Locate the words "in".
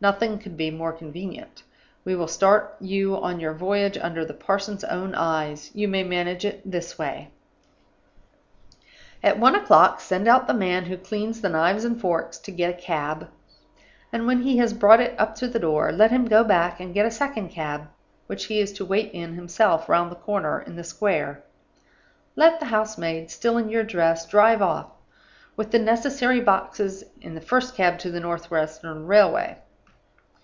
6.64-6.70, 19.10-19.34, 20.60-20.76, 23.58-23.68, 27.20-27.34